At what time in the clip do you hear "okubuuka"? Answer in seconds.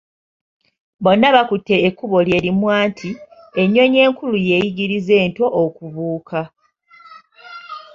5.63-6.41